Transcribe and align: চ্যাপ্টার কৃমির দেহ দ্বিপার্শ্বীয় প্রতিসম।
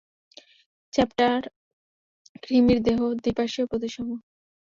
চ্যাপ্টার 0.93 1.37
কৃমির 2.43 2.79
দেহ 2.83 2.99
দ্বিপার্শ্বীয় 3.23 3.65
প্রতিসম। 3.71 4.07